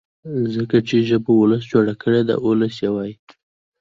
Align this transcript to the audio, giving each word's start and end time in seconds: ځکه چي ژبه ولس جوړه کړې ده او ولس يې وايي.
ځکه 0.55 0.77
چي 0.87 0.97
ژبه 1.09 1.31
ولس 1.35 1.63
جوړه 1.71 1.93
کړې 2.01 2.21
ده 2.27 2.35
او 2.41 2.45
ولس 2.51 2.75
يې 2.83 2.89
وايي. 2.95 3.13